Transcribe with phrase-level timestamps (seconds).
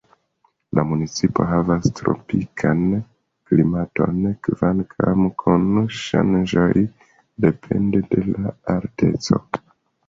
[0.77, 2.81] La municipo havas tropikan
[3.51, 5.69] klimaton kvankam kun
[6.01, 6.73] ŝanĝoj
[7.49, 9.47] depende de la alteco.